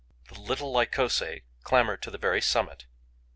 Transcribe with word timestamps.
The 0.29 0.39
little 0.39 0.71
Lycosae 0.71 1.43
clamber 1.61 1.95
to 1.95 2.09
the 2.09 2.17
very 2.17 2.41
summit. 2.41 2.87